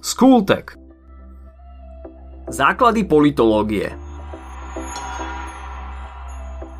Skultek 0.00 0.80
Základy 2.48 3.04
politológie 3.04 3.92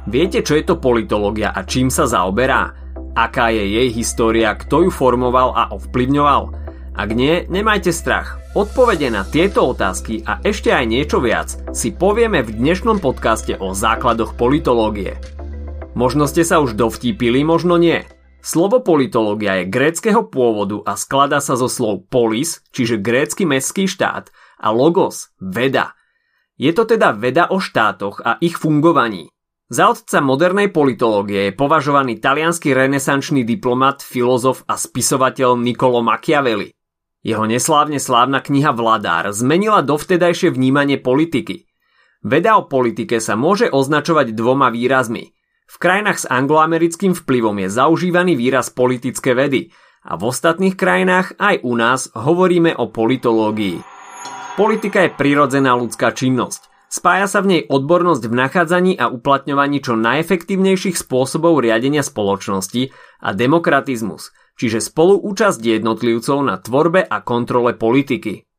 Viete, 0.09 0.41
čo 0.41 0.57
je 0.57 0.65
to 0.65 0.81
politológia 0.81 1.53
a 1.53 1.61
čím 1.69 1.93
sa 1.93 2.09
zaoberá? 2.09 2.73
Aká 3.13 3.53
je 3.53 3.61
jej 3.61 3.93
história, 3.93 4.57
kto 4.57 4.89
ju 4.89 4.91
formoval 4.91 5.53
a 5.53 5.69
ovplyvňoval? 5.69 6.43
Ak 6.97 7.13
nie, 7.13 7.45
nemajte 7.45 7.93
strach. 7.93 8.41
Odpovede 8.57 9.13
na 9.13 9.29
tieto 9.29 9.69
otázky 9.69 10.25
a 10.25 10.41
ešte 10.41 10.73
aj 10.73 10.89
niečo 10.89 11.21
viac 11.21 11.61
si 11.77 11.93
povieme 11.93 12.41
v 12.41 12.57
dnešnom 12.57 13.05
podcaste 13.05 13.53
o 13.61 13.77
základoch 13.77 14.33
politológie. 14.33 15.21
Možno 15.93 16.25
ste 16.25 16.41
sa 16.41 16.57
už 16.65 16.73
dovtípili, 16.73 17.45
možno 17.45 17.77
nie. 17.77 18.01
Slovo 18.41 18.81
politológia 18.81 19.61
je 19.61 19.69
gréckého 19.69 20.25
pôvodu 20.25 20.81
a 20.89 20.97
skladá 20.97 21.45
sa 21.45 21.61
zo 21.61 21.69
slov 21.69 22.09
polis, 22.09 22.65
čiže 22.73 22.97
grécky 22.97 23.45
mestský 23.45 23.85
štát, 23.85 24.33
a 24.57 24.69
logos, 24.73 25.29
veda. 25.37 25.93
Je 26.57 26.73
to 26.73 26.89
teda 26.89 27.13
veda 27.13 27.53
o 27.53 27.61
štátoch 27.61 28.25
a 28.25 28.41
ich 28.41 28.57
fungovaní. 28.57 29.29
Za 29.71 29.93
otca 29.93 30.19
modernej 30.25 30.73
politológie 30.73 31.53
je 31.53 31.57
považovaný 31.57 32.19
talianský 32.19 32.73
renesančný 32.73 33.45
diplomat, 33.45 34.01
filozof 34.01 34.65
a 34.67 34.75
spisovateľ 34.75 35.61
Niccolo 35.61 36.01
Machiavelli. 36.01 36.73
Jeho 37.21 37.45
neslávne 37.45 38.01
slávna 38.01 38.41
kniha 38.41 38.73
Vladár 38.73 39.31
zmenila 39.37 39.85
dovtedajšie 39.85 40.49
vnímanie 40.49 40.97
politiky. 40.97 41.69
Veda 42.25 42.57
o 42.57 42.65
politike 42.65 43.21
sa 43.21 43.37
môže 43.37 43.69
označovať 43.69 44.33
dvoma 44.33 44.73
výrazmi– 44.73 45.29
v 45.71 45.77
krajinách 45.79 46.27
s 46.27 46.27
angloamerickým 46.27 47.15
vplyvom 47.15 47.63
je 47.63 47.69
zaužívaný 47.71 48.35
výraz 48.35 48.75
politické 48.75 49.39
vedy 49.39 49.71
a 50.03 50.19
v 50.19 50.27
ostatných 50.27 50.75
krajinách 50.75 51.39
aj 51.39 51.63
u 51.63 51.73
nás 51.79 52.11
hovoríme 52.11 52.75
o 52.75 52.91
politológii. 52.91 53.79
Politika 54.59 55.07
je 55.07 55.15
prirodzená 55.15 55.79
ľudská 55.79 56.11
činnosť. 56.11 56.67
Spája 56.91 57.31
sa 57.31 57.39
v 57.39 57.55
nej 57.55 57.63
odbornosť 57.71 58.23
v 58.27 58.35
nachádzaní 58.35 58.93
a 58.99 59.15
uplatňovaní 59.15 59.79
čo 59.79 59.95
najefektívnejších 59.95 60.99
spôsobov 60.99 61.63
riadenia 61.63 62.03
spoločnosti 62.03 62.91
a 63.23 63.31
demokratizmus, 63.31 64.35
čiže 64.59 64.83
spoluúčasť 64.83 65.63
jednotlivcov 65.63 66.39
na 66.43 66.59
tvorbe 66.59 67.07
a 67.07 67.23
kontrole 67.23 67.79
politiky. 67.79 68.50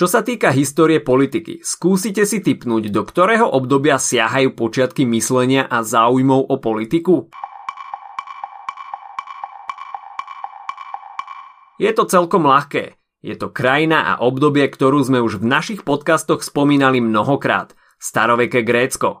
Čo 0.00 0.08
sa 0.08 0.24
týka 0.24 0.48
histórie 0.48 0.96
politiky, 0.96 1.60
skúsite 1.60 2.24
si 2.24 2.40
typnúť, 2.40 2.88
do 2.88 3.04
ktorého 3.04 3.44
obdobia 3.44 4.00
siahajú 4.00 4.56
počiatky 4.56 5.04
myslenia 5.04 5.68
a 5.68 5.84
záujmov 5.84 6.48
o 6.48 6.56
politiku? 6.56 7.28
Je 11.76 11.92
to 11.92 12.08
celkom 12.08 12.48
ľahké. 12.48 12.96
Je 13.20 13.36
to 13.36 13.52
krajina 13.52 14.16
a 14.16 14.24
obdobie, 14.24 14.72
ktorú 14.72 15.04
sme 15.04 15.20
už 15.20 15.36
v 15.36 15.52
našich 15.52 15.84
podcastoch 15.84 16.40
spomínali 16.40 17.04
mnohokrát. 17.04 17.76
Staroveké 18.00 18.64
Grécko. 18.64 19.20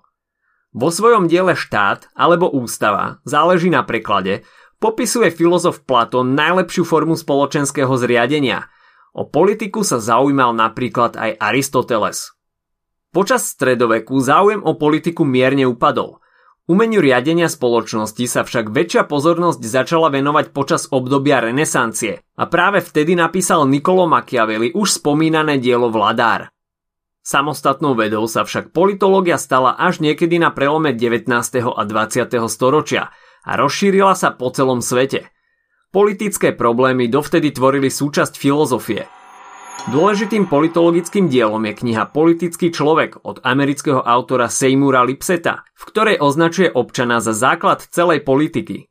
Vo 0.72 0.88
svojom 0.88 1.28
diele 1.28 1.60
štát 1.60 2.08
alebo 2.16 2.48
ústava, 2.48 3.20
záleží 3.28 3.68
na 3.68 3.84
preklade, 3.84 4.48
popisuje 4.80 5.28
filozof 5.28 5.84
Platón 5.84 6.32
najlepšiu 6.32 6.88
formu 6.88 7.20
spoločenského 7.20 7.92
zriadenia– 8.00 8.64
O 9.10 9.26
politiku 9.26 9.82
sa 9.82 9.98
zaujímal 9.98 10.54
napríklad 10.54 11.18
aj 11.18 11.34
Aristoteles. 11.42 12.30
Počas 13.10 13.42
stredoveku 13.50 14.22
záujem 14.22 14.62
o 14.62 14.78
politiku 14.78 15.26
mierne 15.26 15.66
upadol. 15.66 16.22
Umeniu 16.70 17.02
riadenia 17.02 17.50
spoločnosti 17.50 18.22
sa 18.30 18.46
však 18.46 18.70
väčšia 18.70 19.02
pozornosť 19.10 19.58
začala 19.66 20.06
venovať 20.14 20.54
počas 20.54 20.86
obdobia 20.94 21.42
renesancie 21.42 22.22
a 22.38 22.46
práve 22.46 22.78
vtedy 22.78 23.18
napísal 23.18 23.66
Niccolo 23.66 24.06
Machiavelli 24.06 24.70
už 24.78 25.02
spomínané 25.02 25.58
dielo 25.58 25.90
Vladár. 25.90 26.54
Samostatnou 27.26 27.98
vedou 27.98 28.30
sa 28.30 28.46
však 28.46 28.70
politológia 28.70 29.42
stala 29.42 29.74
až 29.74 29.98
niekedy 29.98 30.38
na 30.38 30.54
prelome 30.54 30.94
19. 30.94 31.26
a 31.66 31.82
20. 31.82 32.30
storočia 32.46 33.10
a 33.42 33.50
rozšírila 33.58 34.14
sa 34.14 34.30
po 34.30 34.54
celom 34.54 34.78
svete– 34.78 35.26
Politické 35.90 36.54
problémy 36.54 37.10
dovtedy 37.10 37.50
tvorili 37.50 37.90
súčasť 37.90 38.38
filozofie. 38.38 39.10
Dôležitým 39.90 40.46
politologickým 40.46 41.26
dielom 41.26 41.66
je 41.66 41.74
kniha 41.82 42.06
Politický 42.14 42.70
človek 42.70 43.26
od 43.26 43.42
amerického 43.42 43.98
autora 43.98 44.46
Seymoura 44.46 45.02
Lipseta, 45.02 45.66
v 45.74 45.82
ktorej 45.90 46.22
označuje 46.22 46.70
občana 46.70 47.18
za 47.18 47.34
základ 47.34 47.82
celej 47.90 48.22
politiky. 48.22 48.86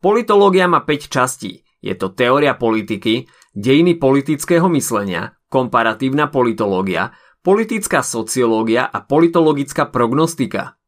Politológia 0.00 0.64
má 0.64 0.80
5 0.80 1.12
častí. 1.12 1.60
Je 1.84 1.92
to 1.92 2.16
teória 2.16 2.56
politiky, 2.56 3.28
dejiny 3.52 4.00
politického 4.00 4.64
myslenia, 4.72 5.36
komparatívna 5.52 6.32
politológia, 6.32 7.12
politická 7.44 8.00
sociológia 8.00 8.88
a 8.88 9.04
politologická 9.04 9.92
prognostika. 9.92 10.80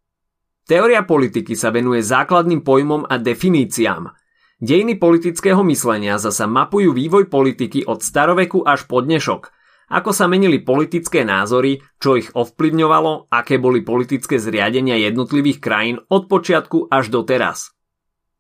Teória 0.64 1.04
politiky 1.04 1.53
sa 1.53 1.68
venuje 1.68 2.00
základným 2.00 2.64
pojmom 2.64 3.04
a 3.04 3.20
definíciám– 3.20 4.08
Dejiny 4.56 4.97
politického 4.97 5.61
myslenia 5.69 6.17
zasa 6.17 6.49
mapujú 6.49 6.97
vývoj 6.97 7.28
politiky 7.28 7.84
od 7.84 8.00
staroveku 8.00 8.65
až 8.65 8.89
po 8.89 9.05
dnešok, 9.05 9.53
ako 9.93 10.17
sa 10.17 10.33
menili 10.33 10.65
politické 10.65 11.28
názory, 11.28 11.84
čo 12.00 12.17
ich 12.17 12.33
ovplyvňovalo, 12.33 13.28
aké 13.28 13.61
boli 13.61 13.84
politické 13.84 14.41
zriadenia 14.41 14.97
jednotlivých 14.97 15.61
krajín 15.61 15.97
od 16.09 16.25
počiatku 16.25 16.89
až 16.89 17.12
do 17.12 17.21
teraz. 17.28 17.77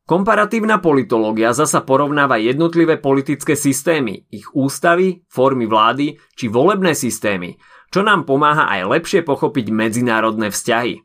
Komparatívna 0.08 0.80
politológia 0.80 1.52
zasa 1.52 1.84
porovnáva 1.84 2.40
jednotlivé 2.40 2.96
politické 2.96 3.52
systémy, 3.52 4.24
ich 4.32 4.48
ústavy, 4.56 5.20
formy 5.28 5.68
vlády 5.68 6.16
či 6.32 6.48
volebné 6.48 6.96
systémy, 6.96 7.60
čo 7.92 8.00
nám 8.00 8.24
pomáha 8.24 8.72
aj 8.72 8.88
lepšie 8.88 9.20
pochopiť 9.20 9.68
medzinárodné 9.68 10.48
vzťahy. 10.48 10.96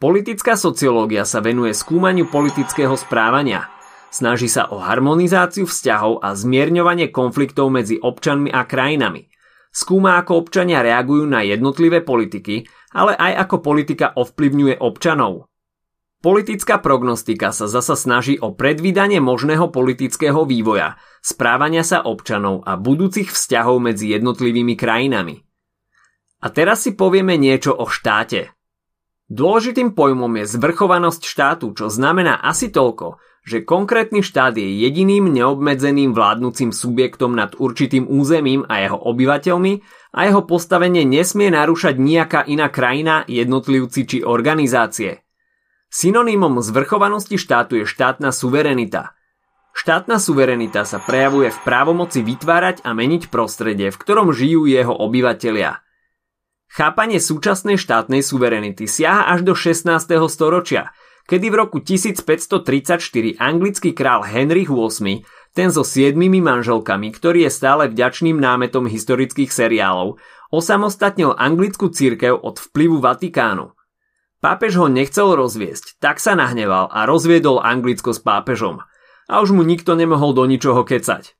Politická 0.00 0.56
sociológia 0.56 1.28
sa 1.28 1.44
venuje 1.44 1.76
skúmaniu 1.76 2.24
politického 2.32 2.96
správania– 2.96 3.68
Snaží 4.10 4.50
sa 4.50 4.66
o 4.74 4.82
harmonizáciu 4.82 5.70
vzťahov 5.70 6.18
a 6.26 6.34
zmierňovanie 6.34 7.14
konfliktov 7.14 7.70
medzi 7.70 8.02
občanmi 8.02 8.50
a 8.50 8.66
krajinami. 8.66 9.30
Skúma, 9.70 10.18
ako 10.18 10.42
občania 10.46 10.82
reagujú 10.82 11.30
na 11.30 11.46
jednotlivé 11.46 12.02
politiky, 12.02 12.66
ale 12.90 13.14
aj 13.14 13.46
ako 13.46 13.56
politika 13.62 14.10
ovplyvňuje 14.18 14.82
občanov. 14.82 15.46
Politická 16.20 16.82
prognostika 16.82 17.48
sa 17.54 17.70
zasa 17.70 17.96
snaží 17.96 18.36
o 18.36 18.52
predvídanie 18.52 19.22
možného 19.22 19.72
politického 19.72 20.44
vývoja, 20.44 20.98
správania 21.22 21.86
sa 21.86 22.02
občanov 22.04 22.66
a 22.66 22.76
budúcich 22.76 23.30
vzťahov 23.30 23.78
medzi 23.80 24.12
jednotlivými 24.12 24.74
krajinami. 24.76 25.40
A 26.42 26.46
teraz 26.50 26.84
si 26.84 26.92
povieme 26.98 27.38
niečo 27.38 27.72
o 27.72 27.86
štáte. 27.88 28.52
Dôležitým 29.30 29.94
pojmom 29.94 30.42
je 30.42 30.50
zvrchovanosť 30.50 31.22
štátu, 31.22 31.72
čo 31.78 31.86
znamená 31.86 32.42
asi 32.42 32.74
toľko, 32.74 33.22
že 33.44 33.64
konkrétny 33.64 34.20
štát 34.20 34.56
je 34.56 34.84
jediným 34.84 35.32
neobmedzeným 35.32 36.12
vládnúcim 36.12 36.70
subjektom 36.70 37.32
nad 37.32 37.56
určitým 37.56 38.04
územím 38.06 38.68
a 38.68 38.84
jeho 38.84 38.98
obyvateľmi 39.00 39.72
a 40.12 40.20
jeho 40.28 40.42
postavenie 40.44 41.08
nesmie 41.08 41.48
narúšať 41.50 41.96
nejaká 41.96 42.44
iná 42.46 42.68
krajina, 42.68 43.24
jednotlivci 43.26 44.00
či 44.06 44.18
organizácie. 44.20 45.24
Synonymom 45.90 46.62
zvrchovanosti 46.62 47.34
štátu 47.34 47.82
je 47.82 47.84
štátna 47.88 48.30
suverenita. 48.30 49.18
Štátna 49.74 50.22
suverenita 50.22 50.86
sa 50.86 51.02
prejavuje 51.02 51.50
v 51.50 51.58
právomoci 51.66 52.22
vytvárať 52.22 52.86
a 52.86 52.94
meniť 52.94 53.30
prostredie, 53.30 53.90
v 53.90 53.98
ktorom 53.98 54.30
žijú 54.30 54.70
jeho 54.70 54.94
obyvatelia. 54.94 55.82
Chápanie 56.70 57.18
súčasnej 57.18 57.74
štátnej 57.76 58.22
suverenity 58.22 58.86
siaha 58.86 59.26
až 59.34 59.42
do 59.42 59.58
16. 59.58 59.90
storočia– 60.30 60.90
kedy 61.30 61.46
v 61.46 61.56
roku 61.62 61.78
1534 61.78 63.38
anglický 63.38 63.94
král 63.94 64.26
Henry 64.26 64.66
VIII, 64.66 65.22
ten 65.54 65.70
so 65.70 65.86
siedmimi 65.86 66.42
manželkami, 66.42 67.14
ktorý 67.14 67.46
je 67.46 67.50
stále 67.54 67.86
vďačným 67.86 68.34
námetom 68.34 68.90
historických 68.90 69.54
seriálov, 69.54 70.18
osamostatnil 70.50 71.38
anglickú 71.38 71.94
církev 71.94 72.34
od 72.34 72.58
vplyvu 72.58 72.98
Vatikánu. 72.98 73.70
Pápež 74.42 74.82
ho 74.82 74.90
nechcel 74.90 75.38
rozviesť, 75.38 76.02
tak 76.02 76.18
sa 76.18 76.34
nahneval 76.34 76.90
a 76.90 77.06
rozviedol 77.06 77.62
Anglicko 77.62 78.10
s 78.10 78.18
pápežom. 78.18 78.82
A 79.30 79.34
už 79.38 79.54
mu 79.54 79.62
nikto 79.62 79.94
nemohol 79.94 80.34
do 80.34 80.42
ničoho 80.50 80.82
kecať. 80.82 81.38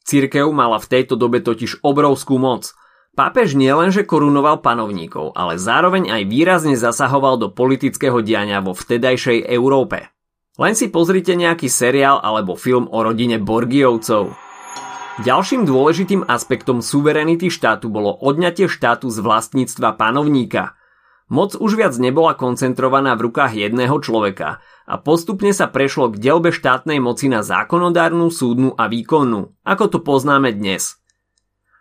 Církev 0.00 0.48
mala 0.48 0.80
v 0.80 0.88
tejto 0.88 1.20
dobe 1.20 1.44
totiž 1.44 1.84
obrovskú 1.84 2.40
moc– 2.40 2.72
Pápež 3.10 3.58
nielenže 3.58 4.06
korunoval 4.06 4.62
panovníkov, 4.62 5.34
ale 5.34 5.58
zároveň 5.58 6.14
aj 6.14 6.22
výrazne 6.30 6.78
zasahoval 6.78 7.42
do 7.42 7.50
politického 7.50 8.22
diania 8.22 8.62
vo 8.62 8.70
vtedajšej 8.70 9.50
Európe. 9.50 10.14
Len 10.62 10.78
si 10.78 10.94
pozrite 10.94 11.34
nejaký 11.34 11.66
seriál 11.66 12.22
alebo 12.22 12.54
film 12.54 12.86
o 12.86 13.02
rodine 13.02 13.42
Borgiovcov. 13.42 14.30
Ďalším 15.26 15.66
dôležitým 15.66 16.22
aspektom 16.30 16.78
suverenity 16.80 17.50
štátu 17.50 17.90
bolo 17.90 18.14
odňatie 18.14 18.70
štátu 18.70 19.10
z 19.10 19.18
vlastníctva 19.18 19.98
panovníka. 19.98 20.78
Moc 21.30 21.58
už 21.58 21.78
viac 21.78 21.94
nebola 21.98 22.38
koncentrovaná 22.38 23.18
v 23.18 23.30
rukách 23.30 23.58
jedného 23.58 23.98
človeka 24.02 24.62
a 24.86 24.94
postupne 25.02 25.50
sa 25.50 25.66
prešlo 25.66 26.14
k 26.14 26.18
delbe 26.18 26.54
štátnej 26.54 27.02
moci 27.02 27.26
na 27.26 27.42
zákonodárnu, 27.42 28.30
súdnu 28.30 28.74
a 28.78 28.86
výkonnú, 28.86 29.50
ako 29.66 29.84
to 29.90 29.98
poznáme 29.98 30.54
dnes– 30.54 30.94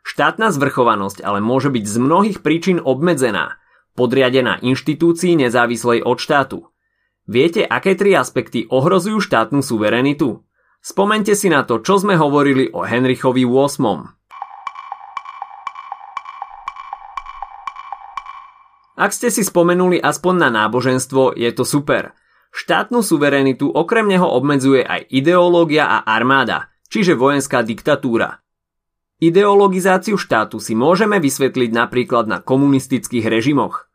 Štátna 0.03 0.49
zvrchovanosť 0.49 1.21
ale 1.21 1.43
môže 1.43 1.69
byť 1.69 1.85
z 1.85 1.97
mnohých 1.99 2.39
príčin 2.39 2.79
obmedzená, 2.79 3.59
podriadená 3.93 4.63
inštitúcii 4.63 5.35
nezávislej 5.35 6.03
od 6.07 6.17
štátu. 6.17 6.59
Viete, 7.29 7.61
aké 7.61 7.93
tri 7.93 8.17
aspekty 8.17 8.65
ohrozujú 8.71 9.21
štátnu 9.21 9.61
suverenitu? 9.61 10.41
Spomente 10.79 11.35
si 11.35 11.51
na 11.51 11.67
to, 11.67 11.83
čo 11.83 11.99
sme 11.99 12.15
hovorili 12.15 12.71
o 12.71 12.87
Henrichovi 12.87 13.43
VIII. 13.43 14.17
Ak 18.99 19.15
ste 19.15 19.31
si 19.31 19.47
spomenuli 19.47 19.95
aspoň 19.95 20.35
na 20.35 20.49
náboženstvo, 20.51 21.35
je 21.35 21.47
to 21.55 21.63
super. 21.63 22.11
Štátnu 22.51 22.99
suverenitu 22.99 23.71
okrem 23.71 24.09
neho 24.09 24.27
obmedzuje 24.27 24.83
aj 24.83 25.07
ideológia 25.07 25.87
a 25.87 25.97
armáda, 26.03 26.67
čiže 26.91 27.15
vojenská 27.15 27.63
diktatúra. 27.63 28.43
Ideologizáciu 29.19 30.15
štátu 30.15 30.63
si 30.63 30.79
môžeme 30.79 31.19
vysvetliť 31.19 31.75
napríklad 31.75 32.31
na 32.31 32.39
komunistických 32.39 33.27
režimoch. 33.27 33.91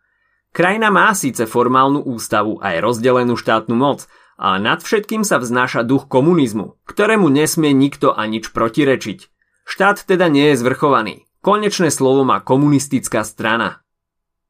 Krajina 0.53 0.93
má 0.93 1.09
síce 1.17 1.49
formálnu 1.49 2.05
ústavu 2.05 2.61
a 2.61 2.76
aj 2.76 2.85
rozdelenú 2.85 3.32
štátnu 3.32 3.73
moc, 3.73 4.05
ale 4.37 4.61
nad 4.61 4.85
všetkým 4.85 5.25
sa 5.25 5.41
vznáša 5.41 5.81
duch 5.81 6.12
komunizmu, 6.12 6.76
ktorému 6.85 7.32
nesmie 7.32 7.73
nikto 7.73 8.12
a 8.12 8.29
nič 8.29 8.53
protirečiť. 8.53 9.32
Štát 9.65 10.05
teda 10.05 10.29
nie 10.29 10.53
je 10.53 10.61
zvrchovaný. 10.61 11.25
Konečné 11.41 11.88
slovo 11.88 12.29
má 12.29 12.44
komunistická 12.44 13.25
strana. 13.25 13.81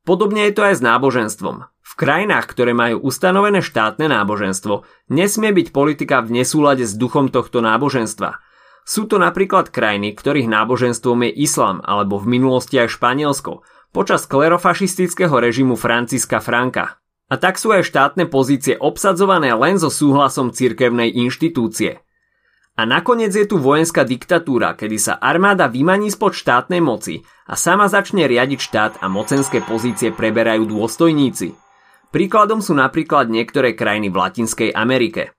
Podobne 0.02 0.50
je 0.50 0.58
to 0.58 0.66
aj 0.66 0.74
s 0.74 0.82
náboženstvom. 0.82 1.70
V 1.86 1.92
krajinách, 1.94 2.50
ktoré 2.50 2.74
majú 2.74 2.98
ustanovené 3.06 3.62
štátne 3.62 4.10
náboženstvo, 4.10 4.82
nesmie 5.06 5.54
byť 5.54 5.70
politika 5.70 6.18
v 6.18 6.42
nesúlade 6.42 6.82
s 6.82 6.98
duchom 6.98 7.30
tohto 7.30 7.62
náboženstva– 7.62 8.42
sú 8.84 9.08
to 9.08 9.16
napríklad 9.16 9.72
krajiny, 9.72 10.12
ktorých 10.12 10.48
náboženstvom 10.48 11.24
je 11.24 11.30
islám 11.48 11.80
alebo 11.80 12.20
v 12.20 12.36
minulosti 12.36 12.76
aj 12.76 13.00
Španielsko, 13.00 13.64
počas 13.96 14.28
klerofašistického 14.28 15.32
režimu 15.32 15.74
Franciska 15.80 16.44
Franka. 16.44 17.00
A 17.32 17.40
tak 17.40 17.56
sú 17.56 17.72
aj 17.72 17.88
štátne 17.88 18.28
pozície 18.28 18.76
obsadzované 18.76 19.56
len 19.56 19.80
so 19.80 19.88
súhlasom 19.88 20.52
cirkevnej 20.52 21.08
inštitúcie. 21.16 22.04
A 22.74 22.82
nakoniec 22.84 23.32
je 23.32 23.46
tu 23.46 23.56
vojenská 23.56 24.02
diktatúra, 24.02 24.74
kedy 24.74 24.98
sa 24.98 25.14
armáda 25.16 25.70
vymaní 25.70 26.10
spod 26.10 26.34
štátnej 26.34 26.82
moci 26.82 27.22
a 27.46 27.54
sama 27.54 27.86
začne 27.86 28.26
riadiť 28.26 28.60
štát 28.60 28.92
a 29.00 29.06
mocenské 29.06 29.62
pozície 29.62 30.10
preberajú 30.10 30.66
dôstojníci. 30.68 31.54
Príkladom 32.10 32.58
sú 32.60 32.74
napríklad 32.74 33.30
niektoré 33.30 33.78
krajiny 33.78 34.10
v 34.10 34.18
Latinskej 34.18 34.70
Amerike. 34.74 35.32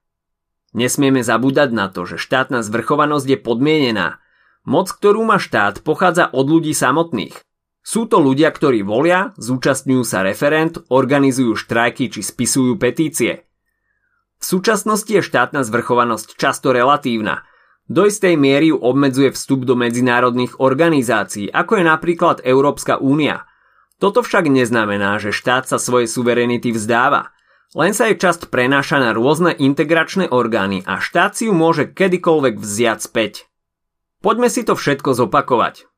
Nesmieme 0.75 1.24
zabúdať 1.24 1.72
na 1.72 1.88
to, 1.88 2.04
že 2.04 2.19
štátna 2.19 2.60
zvrchovanosť 2.60 3.27
je 3.31 3.39
podmienená. 3.39 4.19
Moc, 4.68 4.92
ktorú 4.92 5.24
má 5.24 5.39
štát, 5.39 5.80
pochádza 5.88 6.27
od 6.27 6.51
ľudí 6.51 6.75
samotných. 6.75 7.39
Sú 7.80 8.12
to 8.12 8.19
ľudia, 8.19 8.51
ktorí 8.51 8.83
volia, 8.83 9.31
zúčastňujú 9.39 10.04
sa 10.04 10.19
referent, 10.27 10.83
organizujú 10.92 11.56
štrajky 11.56 12.12
či 12.12 12.19
spisujú 12.19 12.75
petície. 12.75 13.48
V 14.36 14.44
súčasnosti 14.44 15.07
je 15.07 15.24
štátna 15.24 15.63
zvrchovanosť 15.63 16.36
často 16.36 16.75
relatívna. 16.75 17.48
Do 17.88 18.04
istej 18.04 18.36
miery 18.36 18.75
ju 18.75 18.77
obmedzuje 18.81 19.31
vstup 19.31 19.63
do 19.63 19.80
medzinárodných 19.80 20.60
organizácií, 20.60 21.48
ako 21.56 21.80
je 21.80 21.83
napríklad 21.88 22.44
Európska 22.44 23.00
únia. 23.00 23.48
Toto 23.95 24.25
však 24.27 24.51
neznamená, 24.51 25.24
že 25.24 25.31
štát 25.31 25.72
sa 25.72 25.80
svojej 25.80 26.12
suverenity 26.12 26.75
vzdáva– 26.75 27.31
len 27.75 27.92
sa 27.92 28.07
jej 28.07 28.16
časť 28.16 28.48
prenáša 28.48 29.04
na 29.04 29.12
rôzne 29.12 29.51
integračné 29.51 30.31
orgány 30.31 30.80
a 30.88 31.04
štát 31.04 31.36
si 31.36 31.51
ju 31.51 31.54
môže 31.54 31.92
kedykoľvek 31.92 32.56
vziať 32.56 33.00
späť. 33.04 33.51
Poďme 34.24 34.48
si 34.48 34.63
to 34.63 34.80
všetko 34.80 35.12
zopakovať. 35.12 35.92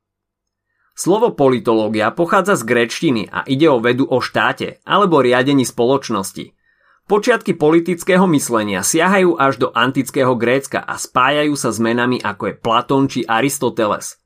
Slovo 0.98 1.30
politológia 1.38 2.10
pochádza 2.10 2.58
z 2.58 2.66
gréčtiny 2.66 3.30
a 3.30 3.46
ide 3.46 3.70
o 3.70 3.78
vedu 3.78 4.10
o 4.10 4.18
štáte 4.18 4.82
alebo 4.82 5.22
riadení 5.22 5.62
spoločnosti. 5.62 6.58
Počiatky 7.06 7.54
politického 7.54 8.26
myslenia 8.34 8.82
siahajú 8.82 9.38
až 9.38 9.62
do 9.62 9.68
antického 9.72 10.34
Grécka 10.34 10.82
a 10.82 10.98
spájajú 10.98 11.56
sa 11.56 11.70
s 11.72 11.78
menami 11.78 12.20
ako 12.20 12.52
je 12.52 12.54
Platón 12.58 13.06
či 13.08 13.24
Aristoteles. 13.24 14.18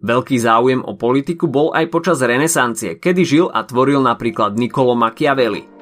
Veľký 0.00 0.40
záujem 0.40 0.80
o 0.80 0.96
politiku 0.96 1.46
bol 1.46 1.70
aj 1.76 1.92
počas 1.92 2.18
renesancie, 2.24 2.96
kedy 2.98 3.22
žil 3.22 3.46
a 3.52 3.62
tvoril 3.62 4.00
napríklad 4.00 4.56
Niccolo 4.56 4.96
Machiavelli– 4.96 5.70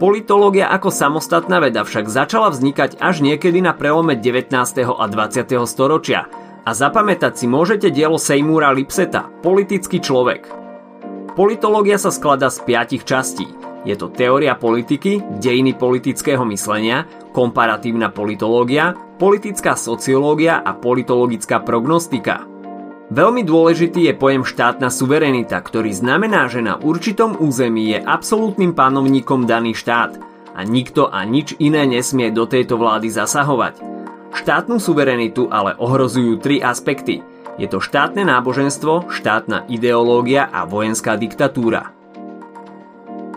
Politológia 0.00 0.72
ako 0.72 0.88
samostatná 0.88 1.60
veda 1.60 1.84
však 1.84 2.08
začala 2.08 2.48
vznikať 2.48 3.04
až 3.04 3.20
niekedy 3.20 3.60
na 3.60 3.76
prelome 3.76 4.16
19. 4.16 4.48
a 4.88 5.04
20. 5.04 5.60
storočia 5.68 6.24
a 6.64 6.70
zapamätať 6.72 7.36
si 7.36 7.44
môžete 7.44 7.92
dielo 7.92 8.16
Seymoura 8.16 8.72
Lipseta, 8.72 9.28
Politický 9.44 10.00
človek. 10.00 10.48
Politológia 11.36 12.00
sa 12.00 12.08
skladá 12.08 12.48
z 12.48 12.64
piatich 12.64 13.04
častí. 13.04 13.44
Je 13.84 13.92
to 13.92 14.08
teória 14.08 14.56
politiky, 14.56 15.20
dejiny 15.36 15.76
politického 15.76 16.48
myslenia, 16.48 17.04
komparatívna 17.36 18.08
politológia, 18.08 18.96
politická 19.20 19.76
sociológia 19.76 20.64
a 20.64 20.80
politologická 20.80 21.60
prognostika. 21.60 22.49
Veľmi 23.10 23.42
dôležitý 23.42 24.06
je 24.06 24.14
pojem 24.14 24.46
štátna 24.46 24.86
suverenita, 24.86 25.58
ktorý 25.58 25.90
znamená, 25.90 26.46
že 26.46 26.62
na 26.62 26.78
určitom 26.78 27.34
území 27.42 27.90
je 27.90 27.98
absolútnym 27.98 28.70
panovníkom 28.70 29.50
daný 29.50 29.74
štát 29.74 30.14
a 30.54 30.62
nikto 30.62 31.10
a 31.10 31.26
nič 31.26 31.58
iné 31.58 31.90
nesmie 31.90 32.30
do 32.30 32.46
tejto 32.46 32.78
vlády 32.78 33.10
zasahovať. 33.10 33.82
Štátnu 34.30 34.78
suverenitu 34.78 35.50
ale 35.50 35.74
ohrozujú 35.74 36.38
tri 36.38 36.62
aspekty. 36.62 37.18
Je 37.58 37.66
to 37.66 37.82
štátne 37.82 38.22
náboženstvo, 38.22 39.10
štátna 39.10 39.66
ideológia 39.66 40.46
a 40.46 40.62
vojenská 40.62 41.18
diktatúra. 41.18 41.99